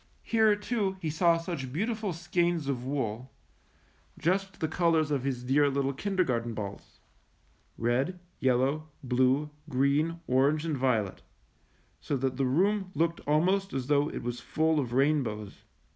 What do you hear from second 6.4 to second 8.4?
balls— red,